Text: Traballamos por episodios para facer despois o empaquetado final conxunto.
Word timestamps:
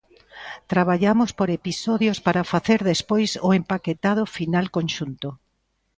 Traballamos 0.71 1.31
por 1.39 1.49
episodios 1.59 2.17
para 2.25 2.47
facer 2.53 2.79
despois 2.91 3.31
o 3.47 3.49
empaquetado 3.59 4.23
final 4.37 4.65
conxunto. 4.77 5.29